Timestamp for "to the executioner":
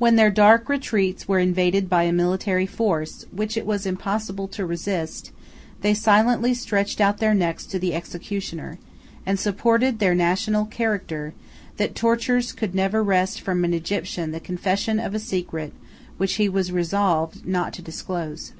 7.66-8.80